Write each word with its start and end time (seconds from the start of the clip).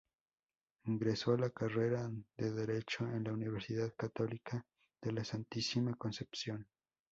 Ingresó 0.85 1.33
a 1.33 1.37
la 1.37 1.51
carrera 1.51 2.09
de 2.35 2.51
derecho 2.51 3.05
en 3.05 3.23
la 3.25 3.33
Universidad 3.33 3.93
Católica 3.95 4.65
de 4.99 5.11
la 5.11 5.23
Santísima 5.23 5.93
Concepción. 5.93 6.65